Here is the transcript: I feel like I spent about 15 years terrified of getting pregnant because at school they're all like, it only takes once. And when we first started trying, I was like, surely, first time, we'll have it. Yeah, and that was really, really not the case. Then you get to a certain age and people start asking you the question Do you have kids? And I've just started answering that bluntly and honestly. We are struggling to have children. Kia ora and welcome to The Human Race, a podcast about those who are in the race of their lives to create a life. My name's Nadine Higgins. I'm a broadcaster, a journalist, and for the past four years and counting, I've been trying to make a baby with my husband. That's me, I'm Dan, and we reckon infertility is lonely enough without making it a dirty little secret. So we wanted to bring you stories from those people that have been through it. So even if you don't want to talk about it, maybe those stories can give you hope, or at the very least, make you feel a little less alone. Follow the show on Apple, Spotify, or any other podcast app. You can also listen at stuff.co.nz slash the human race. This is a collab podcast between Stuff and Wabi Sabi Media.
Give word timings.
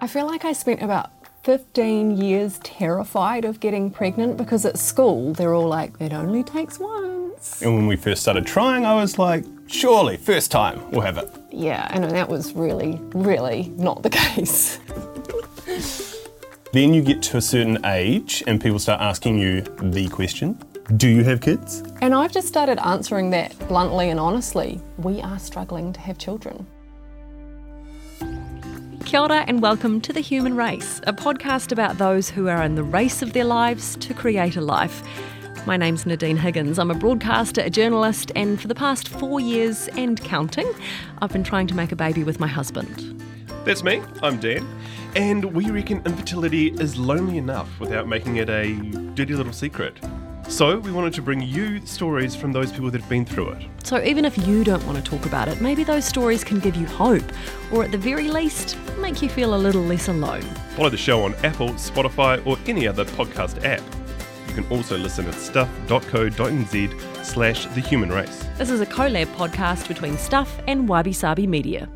I 0.00 0.06
feel 0.06 0.26
like 0.26 0.44
I 0.44 0.52
spent 0.52 0.80
about 0.80 1.10
15 1.42 2.16
years 2.16 2.60
terrified 2.60 3.44
of 3.44 3.58
getting 3.58 3.90
pregnant 3.90 4.36
because 4.36 4.64
at 4.64 4.78
school 4.78 5.32
they're 5.32 5.54
all 5.54 5.66
like, 5.66 6.00
it 6.00 6.12
only 6.12 6.44
takes 6.44 6.78
once. 6.78 7.62
And 7.62 7.74
when 7.74 7.88
we 7.88 7.96
first 7.96 8.22
started 8.22 8.46
trying, 8.46 8.84
I 8.84 8.94
was 8.94 9.18
like, 9.18 9.44
surely, 9.66 10.16
first 10.16 10.52
time, 10.52 10.88
we'll 10.92 11.00
have 11.00 11.18
it. 11.18 11.28
Yeah, 11.50 11.88
and 11.90 12.04
that 12.04 12.28
was 12.28 12.52
really, 12.52 13.00
really 13.12 13.72
not 13.76 14.04
the 14.04 14.10
case. 14.24 14.78
Then 16.72 16.94
you 16.94 17.02
get 17.02 17.20
to 17.22 17.38
a 17.38 17.40
certain 17.40 17.84
age 17.84 18.44
and 18.46 18.60
people 18.60 18.78
start 18.78 19.00
asking 19.00 19.38
you 19.38 19.62
the 19.82 20.08
question 20.08 20.62
Do 20.96 21.08
you 21.08 21.24
have 21.24 21.40
kids? 21.40 21.82
And 22.02 22.14
I've 22.14 22.30
just 22.30 22.46
started 22.46 22.78
answering 22.86 23.30
that 23.30 23.58
bluntly 23.66 24.10
and 24.10 24.20
honestly. 24.20 24.80
We 24.98 25.20
are 25.22 25.40
struggling 25.40 25.92
to 25.94 26.00
have 26.00 26.18
children. 26.18 26.66
Kia 29.08 29.20
ora 29.20 29.42
and 29.48 29.62
welcome 29.62 30.02
to 30.02 30.12
The 30.12 30.20
Human 30.20 30.54
Race, 30.54 31.00
a 31.06 31.14
podcast 31.14 31.72
about 31.72 31.96
those 31.96 32.28
who 32.28 32.46
are 32.46 32.62
in 32.62 32.74
the 32.74 32.82
race 32.82 33.22
of 33.22 33.32
their 33.32 33.46
lives 33.46 33.96
to 34.00 34.12
create 34.12 34.54
a 34.54 34.60
life. 34.60 35.02
My 35.66 35.78
name's 35.78 36.04
Nadine 36.04 36.36
Higgins. 36.36 36.78
I'm 36.78 36.90
a 36.90 36.94
broadcaster, 36.94 37.62
a 37.62 37.70
journalist, 37.70 38.30
and 38.36 38.60
for 38.60 38.68
the 38.68 38.74
past 38.74 39.08
four 39.08 39.40
years 39.40 39.88
and 39.96 40.22
counting, 40.22 40.70
I've 41.22 41.32
been 41.32 41.42
trying 41.42 41.66
to 41.68 41.74
make 41.74 41.90
a 41.90 41.96
baby 41.96 42.22
with 42.22 42.38
my 42.38 42.48
husband. 42.48 43.18
That's 43.64 43.82
me, 43.82 44.02
I'm 44.22 44.38
Dan, 44.40 44.68
and 45.16 45.54
we 45.54 45.70
reckon 45.70 46.02
infertility 46.04 46.72
is 46.72 46.98
lonely 46.98 47.38
enough 47.38 47.80
without 47.80 48.08
making 48.08 48.36
it 48.36 48.50
a 48.50 48.74
dirty 49.14 49.34
little 49.34 49.54
secret. 49.54 49.98
So 50.46 50.78
we 50.78 50.92
wanted 50.92 51.12
to 51.14 51.22
bring 51.22 51.40
you 51.42 51.84
stories 51.86 52.34
from 52.34 52.52
those 52.52 52.72
people 52.72 52.90
that 52.90 53.00
have 53.00 53.10
been 53.10 53.24
through 53.24 53.50
it. 53.50 53.62
So 53.84 54.02
even 54.02 54.24
if 54.24 54.38
you 54.46 54.64
don't 54.64 54.84
want 54.86 54.96
to 54.96 55.04
talk 55.04 55.26
about 55.26 55.48
it, 55.48 55.60
maybe 55.60 55.84
those 55.84 56.04
stories 56.04 56.42
can 56.44 56.58
give 56.58 56.76
you 56.76 56.86
hope, 56.86 57.24
or 57.72 57.84
at 57.84 57.92
the 57.92 57.98
very 57.98 58.28
least, 58.28 58.76
make 58.98 59.20
you 59.22 59.28
feel 59.28 59.54
a 59.54 59.56
little 59.56 59.82
less 59.82 60.08
alone. 60.08 60.42
Follow 60.76 60.90
the 60.90 60.96
show 60.96 61.22
on 61.24 61.34
Apple, 61.44 61.70
Spotify, 61.70 62.44
or 62.46 62.58
any 62.66 62.86
other 62.86 63.04
podcast 63.04 63.64
app. 63.64 63.82
You 64.48 64.54
can 64.54 64.66
also 64.70 64.96
listen 64.96 65.26
at 65.26 65.34
stuff.co.nz 65.34 67.24
slash 67.24 67.66
the 67.66 67.80
human 67.80 68.10
race. 68.10 68.46
This 68.56 68.70
is 68.70 68.80
a 68.80 68.86
collab 68.86 69.26
podcast 69.36 69.86
between 69.86 70.16
Stuff 70.16 70.60
and 70.66 70.88
Wabi 70.88 71.12
Sabi 71.12 71.46
Media. 71.46 71.88